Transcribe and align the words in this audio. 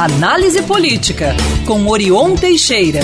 Análise 0.00 0.62
Política, 0.62 1.36
com 1.66 1.86
Orion 1.86 2.34
Teixeira. 2.34 3.00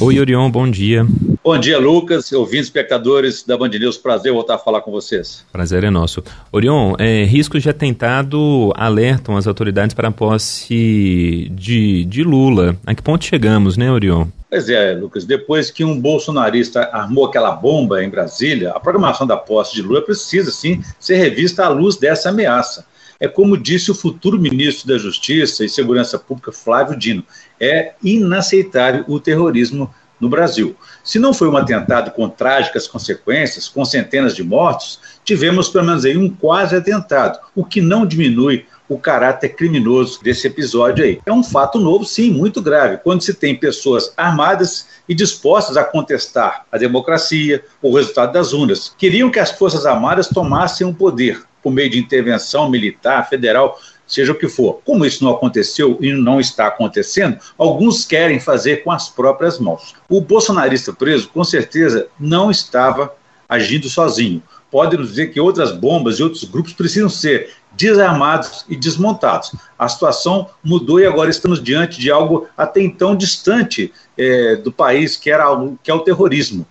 Oi, 0.00 0.18
Orion, 0.18 0.50
bom 0.50 0.66
dia. 0.66 1.06
Bom 1.44 1.58
dia, 1.58 1.78
Lucas, 1.78 2.32
ouvintes, 2.32 2.68
espectadores 2.68 3.42
da 3.42 3.54
Band 3.54 3.68
News. 3.68 3.98
Prazer 3.98 4.32
voltar 4.32 4.54
a 4.54 4.58
falar 4.58 4.80
com 4.80 4.90
vocês. 4.90 5.44
Prazer 5.52 5.84
é 5.84 5.90
nosso. 5.90 6.24
Orion, 6.50 6.94
é, 6.98 7.22
riscos 7.24 7.62
de 7.62 7.68
atentado 7.68 8.72
alertam 8.76 9.36
as 9.36 9.46
autoridades 9.46 9.92
para 9.92 10.08
a 10.08 10.10
posse 10.10 11.50
de, 11.50 12.06
de 12.06 12.24
Lula. 12.24 12.74
A 12.86 12.94
que 12.94 13.02
ponto 13.02 13.22
chegamos, 13.26 13.76
né, 13.76 13.92
Orion? 13.92 14.26
Pois 14.48 14.70
é, 14.70 14.94
Lucas, 14.94 15.26
depois 15.26 15.70
que 15.70 15.84
um 15.84 16.00
bolsonarista 16.00 16.88
armou 16.90 17.26
aquela 17.26 17.50
bomba 17.50 18.02
em 18.02 18.08
Brasília, 18.08 18.70
a 18.70 18.80
programação 18.80 19.26
da 19.26 19.36
posse 19.36 19.74
de 19.74 19.82
Lula 19.82 20.00
precisa, 20.00 20.50
sim, 20.50 20.80
ser 20.98 21.16
revista 21.16 21.66
à 21.66 21.68
luz 21.68 21.98
dessa 21.98 22.30
ameaça. 22.30 22.86
É 23.20 23.26
como 23.26 23.56
disse 23.56 23.90
o 23.90 23.94
futuro 23.94 24.38
ministro 24.38 24.86
da 24.86 24.96
Justiça 24.96 25.64
e 25.64 25.68
Segurança 25.68 26.18
Pública, 26.18 26.52
Flávio 26.52 26.96
Dino: 26.96 27.24
é 27.58 27.94
inaceitável 28.02 29.04
o 29.08 29.18
terrorismo 29.18 29.92
no 30.20 30.28
Brasil. 30.28 30.76
Se 31.02 31.18
não 31.18 31.32
foi 31.32 31.48
um 31.48 31.56
atentado 31.56 32.10
com 32.10 32.28
trágicas 32.28 32.86
consequências, 32.86 33.68
com 33.68 33.84
centenas 33.84 34.34
de 34.34 34.42
mortos, 34.42 35.00
tivemos 35.24 35.68
pelo 35.68 35.84
menos 35.84 36.04
aí 36.04 36.16
um 36.16 36.30
quase 36.30 36.76
atentado, 36.76 37.38
o 37.54 37.64
que 37.64 37.80
não 37.80 38.06
diminui 38.06 38.66
o 38.88 38.98
caráter 38.98 39.50
criminoso 39.50 40.22
desse 40.22 40.46
episódio 40.46 41.04
aí. 41.04 41.20
É 41.26 41.32
um 41.32 41.44
fato 41.44 41.78
novo, 41.78 42.04
sim, 42.04 42.30
muito 42.30 42.62
grave, 42.62 42.98
quando 42.98 43.22
se 43.22 43.34
tem 43.34 43.54
pessoas 43.54 44.12
armadas 44.16 44.86
e 45.08 45.14
dispostas 45.14 45.76
a 45.76 45.84
contestar 45.84 46.64
a 46.72 46.78
democracia, 46.78 47.62
o 47.82 47.94
resultado 47.94 48.32
das 48.32 48.52
urnas. 48.52 48.94
Queriam 48.96 49.30
que 49.30 49.38
as 49.38 49.50
Forças 49.50 49.84
Armadas 49.84 50.28
tomassem 50.28 50.86
o 50.86 50.94
poder 50.94 51.42
por 51.68 51.74
meio 51.74 51.90
de 51.90 51.98
intervenção 51.98 52.70
militar, 52.70 53.28
federal, 53.28 53.78
seja 54.06 54.32
o 54.32 54.34
que 54.34 54.48
for. 54.48 54.80
Como 54.86 55.04
isso 55.04 55.22
não 55.22 55.32
aconteceu 55.32 55.98
e 56.00 56.12
não 56.14 56.40
está 56.40 56.66
acontecendo, 56.66 57.38
alguns 57.58 58.06
querem 58.06 58.40
fazer 58.40 58.82
com 58.82 58.90
as 58.90 59.10
próprias 59.10 59.58
mãos. 59.58 59.94
O 60.08 60.22
bolsonarista 60.22 60.94
preso, 60.94 61.28
com 61.28 61.44
certeza, 61.44 62.08
não 62.18 62.50
estava 62.50 63.14
agindo 63.46 63.86
sozinho. 63.88 64.42
Pode 64.70 64.96
nos 64.96 65.10
dizer 65.10 65.26
que 65.30 65.40
outras 65.40 65.70
bombas 65.70 66.18
e 66.18 66.22
outros 66.22 66.44
grupos 66.44 66.72
precisam 66.72 67.10
ser 67.10 67.50
desarmados 67.72 68.64
e 68.66 68.74
desmontados. 68.74 69.54
A 69.78 69.88
situação 69.88 70.48
mudou 70.64 70.98
e 70.98 71.06
agora 71.06 71.28
estamos 71.28 71.62
diante 71.62 72.00
de 72.00 72.10
algo 72.10 72.48
até 72.56 72.80
então 72.80 73.14
distante 73.14 73.92
é, 74.16 74.56
do 74.56 74.72
país, 74.72 75.18
que, 75.18 75.30
era, 75.30 75.46
que 75.82 75.90
é 75.90 75.94
o 75.94 76.00
terrorismo. 76.00 76.66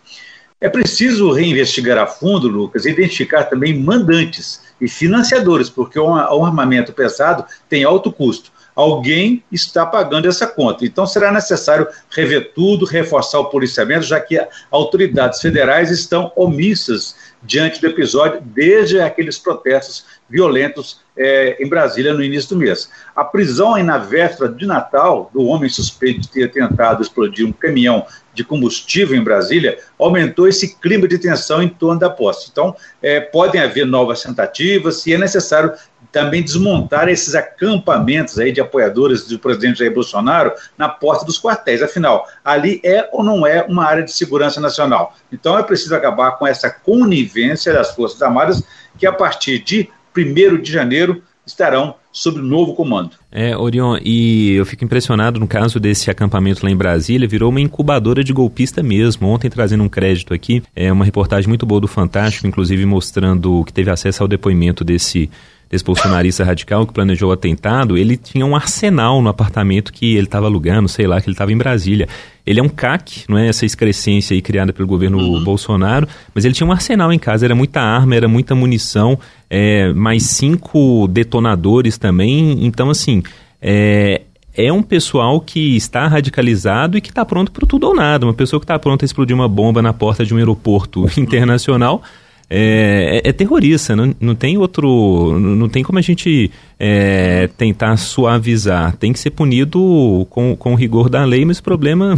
É 0.59 0.67
preciso 0.67 1.31
reinvestigar 1.31 1.99
a 1.99 2.07
fundo, 2.07 2.47
Lucas, 2.47 2.85
e 2.85 2.89
identificar 2.89 3.43
também 3.43 3.77
mandantes 3.79 4.61
e 4.81 4.87
financiadores, 4.87 5.69
porque 5.69 5.99
o 5.99 6.15
armamento 6.15 6.91
pesado 6.91 7.45
tem 7.69 7.83
alto 7.83 8.11
custo. 8.11 8.51
Alguém 8.75 9.43
está 9.51 9.85
pagando 9.85 10.27
essa 10.27 10.47
conta. 10.47 10.83
Então 10.83 11.05
será 11.05 11.31
necessário 11.31 11.87
rever 12.09 12.53
tudo, 12.53 12.85
reforçar 12.85 13.39
o 13.39 13.49
policiamento, 13.49 14.05
já 14.05 14.19
que 14.19 14.39
autoridades 14.71 15.41
federais 15.41 15.91
estão 15.91 16.31
omissas 16.35 17.15
diante 17.43 17.79
do 17.79 17.87
episódio, 17.87 18.41
desde 18.43 18.99
aqueles 18.99 19.37
protestos 19.37 20.05
violentos 20.27 21.01
é, 21.17 21.57
em 21.59 21.67
Brasília 21.67 22.13
no 22.13 22.23
início 22.23 22.49
do 22.49 22.57
mês. 22.57 22.89
A 23.15 23.23
prisão 23.23 23.81
na 23.83 23.97
véspera 23.97 24.51
de 24.51 24.65
Natal 24.65 25.29
do 25.33 25.45
homem 25.45 25.69
suspeito 25.69 26.21
de 26.21 26.29
ter 26.29 26.51
tentado 26.51 27.01
explodir 27.01 27.45
um 27.45 27.51
caminhão 27.51 28.05
de 28.33 28.43
combustível 28.43 29.17
em 29.17 29.23
Brasília 29.23 29.79
aumentou 29.97 30.47
esse 30.47 30.75
clima 30.75 31.07
de 31.07 31.17
tensão 31.17 31.61
em 31.61 31.67
torno 31.67 31.99
da 31.99 32.09
posse. 32.09 32.49
Então, 32.51 32.75
é, 33.01 33.19
podem 33.19 33.59
haver 33.59 33.85
novas 33.85 34.21
tentativas, 34.21 35.01
se 35.01 35.13
é 35.13 35.17
necessário 35.17 35.73
também 36.11 36.43
desmontar 36.43 37.09
esses 37.09 37.35
acampamentos 37.35 38.39
aí 38.39 38.51
de 38.51 38.61
apoiadores 38.61 39.27
do 39.27 39.37
presidente 39.37 39.79
Jair 39.79 39.93
Bolsonaro 39.93 40.51
na 40.77 40.87
porta 40.87 41.25
dos 41.25 41.39
quartéis. 41.39 41.81
Afinal, 41.81 42.27
ali 42.43 42.79
é 42.83 43.09
ou 43.11 43.23
não 43.23 43.45
é 43.45 43.63
uma 43.63 43.85
área 43.85 44.03
de 44.03 44.11
segurança 44.11 44.61
nacional? 44.61 45.15
Então 45.31 45.57
é 45.57 45.63
preciso 45.63 45.95
acabar 45.95 46.31
com 46.31 46.47
essa 46.47 46.69
conivência 46.69 47.73
das 47.73 47.91
Forças 47.91 48.21
Armadas 48.21 48.63
que 48.97 49.05
a 49.05 49.11
partir 49.11 49.59
de 49.59 49.89
1 50.17 50.61
de 50.61 50.71
janeiro 50.71 51.21
estarão 51.45 51.95
sob 52.11 52.39
novo 52.39 52.73
comando. 52.73 53.11
É, 53.31 53.55
Orion, 53.55 53.97
e 54.03 54.53
eu 54.53 54.65
fico 54.65 54.83
impressionado 54.83 55.39
no 55.39 55.47
caso 55.47 55.79
desse 55.79 56.09
acampamento 56.09 56.65
lá 56.65 56.71
em 56.71 56.75
Brasília, 56.75 57.27
virou 57.27 57.49
uma 57.49 57.61
incubadora 57.61 58.23
de 58.23 58.33
golpista 58.33 58.83
mesmo. 58.83 59.27
Ontem, 59.27 59.49
trazendo 59.49 59.83
um 59.83 59.89
crédito 59.89 60.33
aqui, 60.33 60.61
é 60.75 60.91
uma 60.91 61.05
reportagem 61.05 61.47
muito 61.47 61.65
boa 61.65 61.79
do 61.79 61.87
Fantástico, 61.87 62.47
inclusive 62.47 62.85
mostrando 62.85 63.63
que 63.63 63.71
teve 63.71 63.89
acesso 63.89 64.23
ao 64.23 64.27
depoimento 64.27 64.83
desse 64.83 65.29
desse 65.69 65.83
bolsonarista 65.83 66.43
radical 66.43 66.85
que 66.85 66.93
planejou 66.93 67.29
o 67.29 67.33
atentado, 67.33 67.97
ele 67.97 68.15
tinha 68.15 68.45
um 68.45 68.55
arsenal 68.55 69.21
no 69.21 69.29
apartamento 69.29 69.91
que 69.91 70.15
ele 70.15 70.25
estava 70.25 70.45
alugando, 70.45 70.87
sei 70.87 71.07
lá, 71.07 71.19
que 71.19 71.27
ele 71.27 71.33
estava 71.33 71.51
em 71.51 71.57
Brasília. 71.57 72.07
Ele 72.45 72.59
é 72.59 72.63
um 72.63 72.69
CAC, 72.69 73.25
não 73.27 73.37
é 73.37 73.47
essa 73.47 73.65
excrescência 73.65 74.33
aí 74.33 74.41
criada 74.41 74.71
pelo 74.71 74.87
governo 74.87 75.17
uhum. 75.17 75.43
Bolsonaro, 75.43 76.07
mas 76.33 76.45
ele 76.45 76.53
tinha 76.53 76.65
um 76.65 76.71
arsenal 76.71 77.11
em 77.11 77.19
casa, 77.19 77.45
era 77.45 77.55
muita 77.55 77.81
arma, 77.81 78.15
era 78.15 78.27
muita 78.27 78.55
munição, 78.55 79.19
é, 79.49 79.91
mais 79.93 80.23
cinco 80.23 81.07
detonadores 81.09 81.97
também. 81.97 82.65
Então, 82.65 82.89
assim, 82.89 83.21
é, 83.61 84.21
é 84.57 84.71
um 84.71 84.81
pessoal 84.81 85.41
que 85.41 85.75
está 85.75 86.07
radicalizado 86.07 86.97
e 86.97 87.01
que 87.01 87.09
está 87.09 87.25
pronto 87.25 87.51
para 87.51 87.67
tudo 87.67 87.87
ou 87.87 87.95
nada. 87.95 88.25
Uma 88.25 88.33
pessoa 88.33 88.59
que 88.59 88.63
está 88.63 88.79
pronta 88.79 89.03
a 89.03 89.07
explodir 89.07 89.35
uma 89.35 89.47
bomba 89.47 89.81
na 89.81 89.91
porta 89.91 90.25
de 90.25 90.33
um 90.33 90.37
aeroporto 90.37 91.05
internacional 91.19 92.01
é, 92.49 93.21
é, 93.23 93.29
é, 93.29 93.33
terrorista, 93.33 93.95
não, 93.95 94.15
não 94.19 94.33
tem 94.33 94.57
outro. 94.57 95.37
Não 95.39 95.67
tem 95.67 95.83
como 95.83 95.99
a 95.99 96.01
gente 96.01 96.49
é, 96.79 97.49
tentar 97.57 97.97
suavizar. 97.97 98.95
Tem 98.95 99.11
que 99.11 99.19
ser 99.19 99.31
punido 99.31 100.25
com, 100.29 100.55
com 100.55 100.73
o 100.73 100.75
rigor 100.75 101.09
da 101.09 101.25
lei, 101.25 101.43
mas 101.43 101.59
o 101.59 101.63
problema 101.63 102.15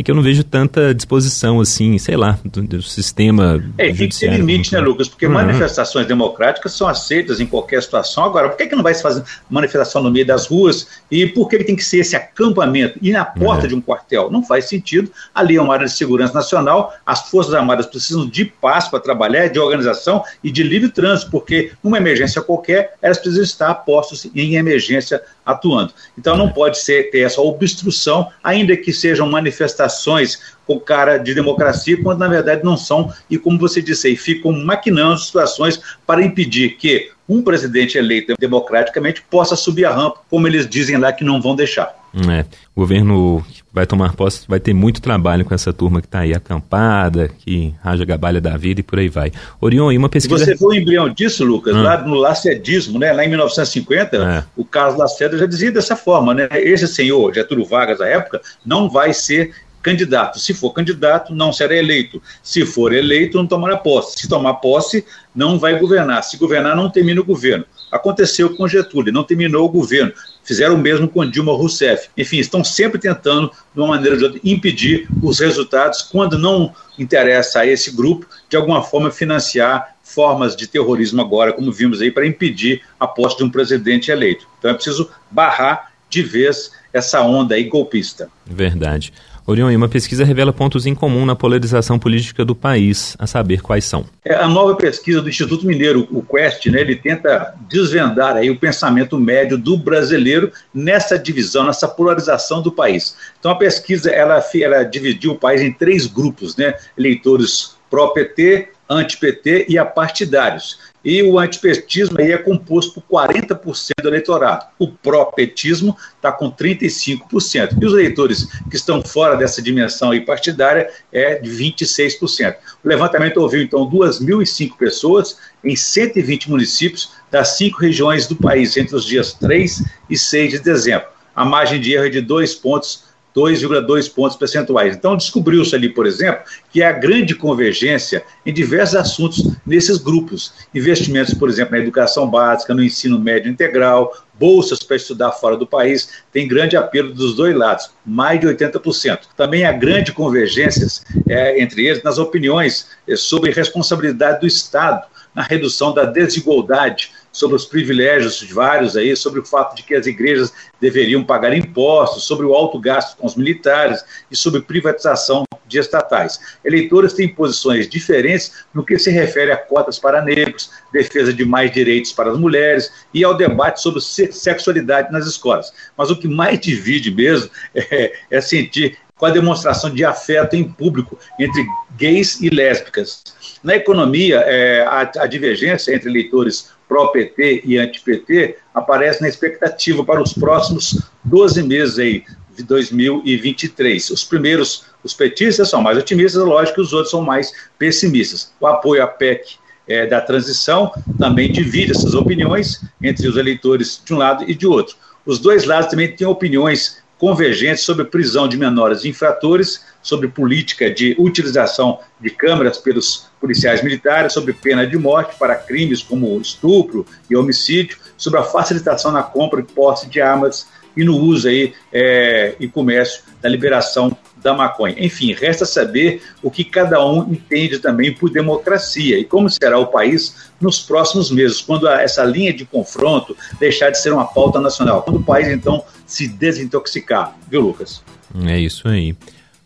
é 0.00 0.02
que 0.02 0.10
eu 0.10 0.14
não 0.14 0.22
vejo 0.22 0.42
tanta 0.42 0.94
disposição 0.94 1.60
assim, 1.60 1.98
sei 1.98 2.16
lá, 2.16 2.38
do, 2.44 2.62
do 2.62 2.82
sistema. 2.82 3.62
É, 3.78 3.92
tem 3.92 4.08
que 4.08 4.18
ter 4.18 4.30
limite, 4.32 4.72
né, 4.72 4.80
Lucas? 4.80 5.08
Porque 5.08 5.26
uhum. 5.26 5.32
manifestações 5.32 6.06
democráticas 6.06 6.72
são 6.72 6.88
aceitas 6.88 7.40
em 7.40 7.46
qualquer 7.46 7.82
situação. 7.82 8.24
Agora, 8.24 8.48
por 8.48 8.56
que, 8.56 8.66
que 8.66 8.76
não 8.76 8.82
vai 8.82 8.94
se 8.94 9.02
fazer 9.02 9.22
manifestação 9.48 10.02
no 10.02 10.10
meio 10.10 10.26
das 10.26 10.46
ruas? 10.46 10.88
E 11.10 11.26
por 11.26 11.48
que, 11.48 11.58
que 11.58 11.64
tem 11.64 11.76
que 11.76 11.84
ser 11.84 11.98
esse 11.98 12.16
acampamento? 12.16 12.98
E 13.02 13.12
na 13.12 13.24
porta 13.24 13.66
é. 13.66 13.68
de 13.68 13.74
um 13.74 13.80
quartel? 13.80 14.30
Não 14.30 14.42
faz 14.42 14.66
sentido. 14.66 15.10
Ali 15.34 15.56
é 15.56 15.62
uma 15.62 15.74
área 15.74 15.86
de 15.86 15.92
segurança 15.92 16.34
nacional, 16.34 16.94
as 17.04 17.28
Forças 17.30 17.54
Armadas 17.54 17.86
precisam 17.86 18.26
de 18.26 18.44
paz 18.44 18.88
para 18.88 19.00
trabalhar, 19.00 19.48
de 19.48 19.58
organização 19.58 20.22
e 20.42 20.50
de 20.50 20.62
livre 20.62 20.88
trânsito, 20.88 21.30
porque 21.30 21.72
numa 21.82 21.98
emergência 21.98 22.40
qualquer, 22.42 22.94
elas 23.02 23.18
precisam 23.18 23.44
estar 23.44 23.74
postos 23.74 24.26
em 24.34 24.56
emergência 24.56 25.22
atuando. 25.50 25.92
Então 26.18 26.36
não 26.36 26.48
pode 26.48 26.78
ser 26.78 27.10
ter 27.10 27.20
essa 27.20 27.40
obstrução, 27.40 28.28
ainda 28.42 28.76
que 28.76 28.92
sejam 28.92 29.28
manifestações 29.28 30.54
com 30.66 30.78
cara 30.78 31.18
de 31.18 31.34
democracia, 31.34 32.00
quando 32.02 32.20
na 32.20 32.28
verdade 32.28 32.64
não 32.64 32.76
são, 32.76 33.12
e 33.28 33.36
como 33.36 33.58
você 33.58 33.82
disse 33.82 34.08
aí, 34.08 34.16
ficam 34.16 34.52
maquinando 34.52 35.18
situações 35.18 35.80
para 36.06 36.22
impedir 36.22 36.76
que 36.76 37.10
um 37.30 37.42
presidente 37.42 37.96
eleito 37.96 38.34
democraticamente 38.38 39.22
possa 39.30 39.54
subir 39.54 39.84
a 39.84 39.94
rampa, 39.94 40.18
como 40.28 40.48
eles 40.48 40.68
dizem 40.68 40.96
lá 40.96 41.12
que 41.12 41.24
não 41.24 41.40
vão 41.40 41.54
deixar. 41.54 41.94
É, 42.28 42.44
o 42.74 42.80
governo 42.80 43.44
vai 43.72 43.86
tomar 43.86 44.14
posse, 44.14 44.44
vai 44.48 44.58
ter 44.58 44.74
muito 44.74 45.00
trabalho 45.00 45.44
com 45.44 45.54
essa 45.54 45.72
turma 45.72 46.00
que 46.00 46.08
está 46.08 46.20
aí 46.20 46.34
acampada, 46.34 47.28
que 47.28 47.72
raja 47.80 48.04
gabalha 48.04 48.40
da 48.40 48.56
vida 48.56 48.80
e 48.80 48.82
por 48.82 48.98
aí 48.98 49.08
vai. 49.08 49.30
Orion, 49.60 49.92
e 49.92 49.98
uma 49.98 50.08
pesquisa... 50.08 50.44
Você 50.44 50.56
foi 50.56 50.76
o 50.76 50.80
embrião 50.80 51.08
disso, 51.08 51.44
Lucas, 51.44 51.76
ah. 51.76 51.82
lá 51.82 51.98
no 51.98 52.16
lacedismo, 52.16 52.98
né? 52.98 53.12
lá 53.12 53.24
em 53.24 53.28
1950, 53.28 54.16
é. 54.16 54.44
o 54.56 54.64
Carlos 54.64 54.98
Lacerda 54.98 55.38
já 55.38 55.46
dizia 55.46 55.70
dessa 55.70 55.94
forma, 55.94 56.34
né? 56.34 56.48
esse 56.52 56.88
senhor, 56.88 57.32
Getúlio 57.32 57.64
Vargas, 57.64 58.00
à 58.00 58.08
época, 58.08 58.40
não 58.66 58.90
vai 58.90 59.14
ser 59.14 59.52
candidato. 59.82 60.38
Se 60.38 60.54
for 60.54 60.72
candidato, 60.72 61.34
não 61.34 61.52
será 61.52 61.74
eleito. 61.74 62.22
Se 62.42 62.64
for 62.64 62.92
eleito, 62.92 63.36
não 63.36 63.46
tomará 63.46 63.76
posse. 63.76 64.18
Se 64.18 64.28
tomar 64.28 64.54
posse, 64.54 65.04
não 65.34 65.58
vai 65.58 65.78
governar. 65.78 66.22
Se 66.22 66.36
governar, 66.36 66.76
não 66.76 66.90
termina 66.90 67.20
o 67.20 67.24
governo. 67.24 67.64
Aconteceu 67.90 68.54
com 68.56 68.68
Getúlio, 68.68 69.12
não 69.12 69.24
terminou 69.24 69.64
o 69.64 69.68
governo. 69.68 70.12
Fizeram 70.44 70.76
o 70.76 70.78
mesmo 70.78 71.08
com 71.08 71.28
Dilma 71.28 71.52
Rousseff. 71.52 72.08
Enfim, 72.16 72.38
estão 72.38 72.62
sempre 72.62 73.00
tentando, 73.00 73.50
de 73.74 73.80
uma 73.80 73.88
maneira 73.88 74.14
ou 74.14 74.18
de 74.18 74.24
outra, 74.24 74.40
impedir 74.44 75.08
os 75.22 75.40
resultados, 75.40 76.02
quando 76.02 76.38
não 76.38 76.72
interessa 76.98 77.60
a 77.60 77.66
esse 77.66 77.90
grupo, 77.90 78.26
de 78.48 78.56
alguma 78.56 78.82
forma 78.82 79.10
financiar 79.10 79.96
formas 80.02 80.56
de 80.56 80.66
terrorismo 80.66 81.20
agora, 81.20 81.52
como 81.52 81.70
vimos 81.70 82.00
aí, 82.00 82.10
para 82.10 82.26
impedir 82.26 82.82
a 82.98 83.06
posse 83.06 83.38
de 83.38 83.44
um 83.44 83.50
presidente 83.50 84.10
eleito. 84.10 84.46
Então 84.58 84.70
é 84.70 84.74
preciso 84.74 85.10
barrar 85.30 85.92
de 86.08 86.22
vez 86.22 86.72
essa 86.92 87.22
onda 87.22 87.54
aí 87.54 87.64
golpista. 87.64 88.28
Verdade. 88.44 89.12
Orion, 89.50 89.74
uma 89.74 89.88
pesquisa 89.88 90.24
revela 90.24 90.52
pontos 90.52 90.86
em 90.86 90.94
comum 90.94 91.26
na 91.26 91.34
polarização 91.34 91.98
política 91.98 92.44
do 92.44 92.54
país, 92.54 93.16
a 93.18 93.26
saber 93.26 93.60
quais 93.60 93.84
são. 93.84 94.04
É, 94.24 94.34
a 94.34 94.48
nova 94.48 94.76
pesquisa 94.76 95.20
do 95.20 95.28
Instituto 95.28 95.66
Mineiro, 95.66 96.06
o 96.10 96.22
Quest, 96.22 96.66
né, 96.66 96.80
ele 96.80 96.96
tenta 96.96 97.54
desvendar 97.68 98.36
aí 98.36 98.50
o 98.50 98.58
pensamento 98.58 99.18
médio 99.18 99.58
do 99.58 99.76
brasileiro 99.76 100.52
nessa 100.72 101.18
divisão, 101.18 101.64
nessa 101.64 101.88
polarização 101.88 102.62
do 102.62 102.70
país. 102.70 103.16
Então 103.38 103.50
a 103.50 103.56
pesquisa 103.56 104.10
ela, 104.10 104.42
ela 104.54 104.82
dividiu 104.84 105.32
o 105.32 105.38
país 105.38 105.60
em 105.60 105.72
três 105.72 106.06
grupos, 106.06 106.56
né, 106.56 106.74
eleitores 106.96 107.74
pró-PT, 107.90 108.68
anti-PT 108.90 109.66
e 109.68 109.78
apartidários. 109.78 110.78
E 111.02 111.22
o 111.22 111.38
antipetismo 111.38 112.18
aí 112.18 112.32
é 112.32 112.36
composto 112.36 113.00
por 113.00 113.22
40% 113.24 113.92
do 114.02 114.08
eleitorado. 114.08 114.66
O 114.78 114.88
pró-petismo 114.88 115.96
está 116.16 116.30
com 116.30 116.50
35%. 116.50 117.78
E 117.80 117.86
os 117.86 117.92
eleitores 117.94 118.46
que 118.68 118.76
estão 118.76 119.02
fora 119.02 119.36
dessa 119.36 119.62
dimensão 119.62 120.10
aí 120.10 120.20
partidária 120.20 120.90
é 121.10 121.36
de 121.36 121.50
26%. 121.50 122.56
O 122.84 122.88
levantamento 122.88 123.38
ouviu, 123.38 123.62
então, 123.62 123.88
2.005 123.88 124.76
pessoas 124.76 125.38
em 125.64 125.74
120 125.74 126.50
municípios 126.50 127.12
das 127.30 127.56
cinco 127.56 127.78
regiões 127.78 128.26
do 128.26 128.36
país, 128.36 128.76
entre 128.76 128.94
os 128.94 129.06
dias 129.06 129.32
3 129.32 129.82
e 130.10 130.18
6 130.18 130.50
de 130.50 130.58
dezembro. 130.58 131.08
A 131.34 131.44
margem 131.44 131.80
de 131.80 131.94
erro 131.94 132.06
é 132.06 132.10
de 132.10 132.20
dois 132.20 132.54
pontos 132.54 133.04
2,2 133.34 134.12
pontos 134.12 134.36
percentuais. 134.36 134.96
Então, 134.96 135.16
descobriu-se 135.16 135.74
ali, 135.74 135.88
por 135.88 136.06
exemplo, 136.06 136.42
que 136.70 136.82
há 136.82 136.92
grande 136.92 137.34
convergência 137.34 138.24
em 138.44 138.52
diversos 138.52 138.96
assuntos 138.96 139.56
nesses 139.66 139.98
grupos. 139.98 140.52
Investimentos, 140.74 141.34
por 141.34 141.48
exemplo, 141.48 141.72
na 141.72 141.82
educação 141.82 142.28
básica, 142.28 142.74
no 142.74 142.82
ensino 142.82 143.18
médio 143.18 143.50
integral, 143.50 144.12
bolsas 144.38 144.82
para 144.82 144.96
estudar 144.96 145.32
fora 145.32 145.56
do 145.56 145.66
país, 145.66 146.22
tem 146.32 146.48
grande 146.48 146.76
apelo 146.76 147.12
dos 147.12 147.34
dois 147.34 147.54
lados, 147.54 147.90
mais 148.04 148.40
de 148.40 148.46
80%. 148.46 149.20
Também 149.36 149.64
há 149.64 149.72
grande 149.72 150.12
convergência 150.12 150.86
é, 151.28 151.60
entre 151.60 151.86
eles 151.86 152.02
nas 152.02 152.18
opiniões 152.18 152.88
é, 153.06 153.14
sobre 153.16 153.50
responsabilidade 153.50 154.40
do 154.40 154.46
Estado 154.46 155.06
na 155.34 155.42
redução 155.42 155.94
da 155.94 156.04
desigualdade 156.04 157.12
sobre 157.32 157.56
os 157.56 157.64
privilégios 157.64 158.38
de 158.38 158.52
vários 158.52 158.96
aí, 158.96 159.14
sobre 159.16 159.40
o 159.40 159.44
fato 159.44 159.76
de 159.76 159.82
que 159.82 159.94
as 159.94 160.06
igrejas 160.06 160.52
deveriam 160.80 161.22
pagar 161.22 161.56
impostos, 161.56 162.24
sobre 162.24 162.46
o 162.46 162.54
alto 162.54 162.78
gasto 162.78 163.16
com 163.16 163.26
os 163.26 163.36
militares 163.36 164.04
e 164.30 164.36
sobre 164.36 164.62
privatização 164.62 165.44
de 165.66 165.78
estatais. 165.78 166.40
Eleitores 166.64 167.12
têm 167.12 167.28
posições 167.28 167.88
diferentes 167.88 168.64
no 168.74 168.84
que 168.84 168.98
se 168.98 169.10
refere 169.10 169.52
a 169.52 169.56
cotas 169.56 169.98
para 169.98 170.20
negros, 170.20 170.70
defesa 170.92 171.32
de 171.32 171.44
mais 171.44 171.72
direitos 171.72 172.12
para 172.12 172.32
as 172.32 172.38
mulheres 172.38 172.92
e 173.14 173.22
ao 173.22 173.36
debate 173.36 173.80
sobre 173.80 174.00
sexualidade 174.00 175.12
nas 175.12 175.26
escolas. 175.26 175.72
Mas 175.96 176.10
o 176.10 176.18
que 176.18 176.26
mais 176.26 176.58
divide 176.58 177.10
mesmo 177.10 177.50
é, 177.74 178.12
é 178.30 178.40
sentir 178.40 178.98
com 179.20 179.26
a 179.26 179.30
demonstração 179.30 179.90
de 179.90 180.02
afeto 180.02 180.56
em 180.56 180.64
público 180.64 181.18
entre 181.38 181.62
gays 181.98 182.40
e 182.40 182.48
lésbicas. 182.48 183.22
Na 183.62 183.76
economia, 183.76 184.38
é, 184.46 184.80
a, 184.80 185.00
a 185.18 185.26
divergência 185.26 185.94
entre 185.94 186.08
eleitores 186.08 186.70
pró-PT 186.88 187.62
e 187.66 187.76
anti-PT 187.76 188.56
aparece 188.74 189.20
na 189.20 189.28
expectativa 189.28 190.02
para 190.02 190.22
os 190.22 190.32
próximos 190.32 191.02
12 191.22 191.62
meses 191.62 191.98
aí, 191.98 192.24
de 192.56 192.62
2023. 192.62 194.10
Os 194.10 194.24
primeiros, 194.24 194.86
os 195.04 195.12
petistas, 195.12 195.68
são 195.68 195.82
mais 195.82 195.98
otimistas, 195.98 196.42
lógico 196.42 196.80
os 196.80 196.94
outros 196.94 197.10
são 197.10 197.20
mais 197.20 197.52
pessimistas. 197.78 198.52
O 198.58 198.66
apoio 198.66 199.02
à 199.02 199.06
PEC 199.06 199.56
é, 199.86 200.06
da 200.06 200.22
transição 200.22 200.90
também 201.18 201.52
divide 201.52 201.92
essas 201.92 202.14
opiniões 202.14 202.82
entre 203.02 203.28
os 203.28 203.36
eleitores 203.36 204.00
de 204.02 204.14
um 204.14 204.16
lado 204.16 204.44
e 204.48 204.54
de 204.54 204.66
outro. 204.66 204.96
Os 205.26 205.38
dois 205.38 205.66
lados 205.66 205.90
também 205.90 206.10
têm 206.10 206.26
opiniões 206.26 207.02
convergentes 207.20 207.84
sobre 207.84 208.06
prisão 208.06 208.48
de 208.48 208.56
menores 208.56 209.04
infratores, 209.04 209.84
sobre 210.02 210.26
política 210.26 210.90
de 210.90 211.14
utilização 211.18 212.00
de 212.18 212.30
câmeras 212.30 212.78
pelos 212.78 213.26
policiais 213.38 213.82
militares, 213.82 214.32
sobre 214.32 214.54
pena 214.54 214.86
de 214.86 214.96
morte 214.96 215.36
para 215.38 215.54
crimes 215.54 216.02
como 216.02 216.40
estupro 216.40 217.04
e 217.28 217.36
homicídio, 217.36 217.98
sobre 218.16 218.40
a 218.40 218.42
facilitação 218.42 219.12
na 219.12 219.22
compra 219.22 219.60
e 219.60 219.62
posse 219.62 220.08
de 220.08 220.18
armas 220.18 220.66
e 220.96 221.04
no 221.04 221.18
uso 221.18 221.46
aí, 221.46 221.74
é, 221.92 222.54
e 222.58 222.66
comércio 222.66 223.22
da 223.42 223.50
liberação 223.50 224.16
da 224.42 224.54
maconha. 224.54 224.94
Enfim, 224.98 225.32
resta 225.32 225.64
saber 225.64 226.22
o 226.42 226.50
que 226.50 226.64
cada 226.64 227.04
um 227.04 227.32
entende 227.32 227.78
também 227.78 228.12
por 228.12 228.30
democracia 228.30 229.18
e 229.18 229.24
como 229.24 229.48
será 229.48 229.78
o 229.78 229.86
país 229.86 230.50
nos 230.60 230.80
próximos 230.80 231.30
meses, 231.30 231.60
quando 231.60 231.88
essa 231.88 232.24
linha 232.24 232.52
de 232.52 232.64
confronto 232.64 233.36
deixar 233.58 233.90
de 233.90 234.00
ser 234.00 234.12
uma 234.12 234.26
pauta 234.26 234.60
nacional, 234.60 235.02
quando 235.02 235.20
o 235.20 235.22
país 235.22 235.48
então 235.48 235.84
se 236.06 236.28
desintoxicar, 236.28 237.36
viu, 237.48 237.60
Lucas? 237.60 238.02
É 238.46 238.58
isso 238.58 238.88
aí. 238.88 239.14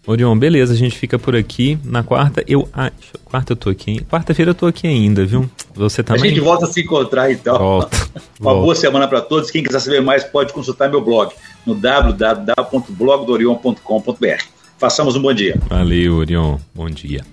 Orion, 0.07 0.39
beleza, 0.39 0.75
a 0.75 0.77
gente 0.77 0.99
fica 0.99 1.19
por 1.19 1.35
aqui. 1.35 1.79
Na 1.83 2.03
quarta, 2.03 2.45
eu. 2.47 2.69
Ah, 2.75 2.93
quarta 3.25 3.53
eu 3.53 3.57
tô 3.57 3.71
aqui. 3.71 4.05
Quarta-feira 4.05 4.51
eu 4.51 4.55
tô 4.55 4.67
aqui 4.67 4.87
ainda, 4.87 5.25
viu? 5.25 5.49
Você 5.75 6.03
também. 6.03 6.23
A 6.23 6.27
gente 6.27 6.41
volta 6.41 6.67
a 6.67 6.69
se 6.69 6.83
encontrar 6.83 7.33
então. 7.33 7.57
Volta. 7.57 7.97
Uma 8.39 8.51
volta. 8.51 8.65
boa 8.65 8.75
semana 8.75 9.09
para 9.09 9.23
todos. 9.23 9.51
Quem 9.51 9.63
quiser 9.63 9.81
saber 9.81 10.03
mais 10.03 10.23
pode 10.23 10.53
consultar 10.53 10.91
meu 10.91 11.01
blog 11.01 11.33
no 11.65 11.75
www.blogdorion.com.br. 11.75 14.54
Façamos 14.85 15.17
um 15.17 15.23
bom 15.23 15.33
dia. 15.33 15.57
Valeu, 15.67 16.17
Orion. 16.17 16.59
Bom 16.75 16.91
dia. 16.91 17.25